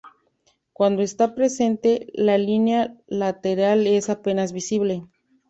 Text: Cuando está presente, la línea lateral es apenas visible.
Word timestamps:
Cuando 0.73 1.03
está 1.03 1.35
presente, 1.35 2.07
la 2.15 2.39
línea 2.39 2.97
lateral 3.05 3.85
es 3.85 4.09
apenas 4.09 4.51
visible. 4.51 5.05